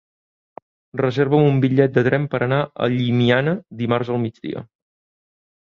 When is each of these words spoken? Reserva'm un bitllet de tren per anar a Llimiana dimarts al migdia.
Reserva'm 1.01 1.45
un 1.49 1.59
bitllet 1.65 1.93
de 1.99 2.03
tren 2.09 2.25
per 2.33 2.41
anar 2.47 2.59
a 2.65 2.89
Llimiana 2.95 3.55
dimarts 3.85 4.13
al 4.17 4.21
migdia. 4.27 4.67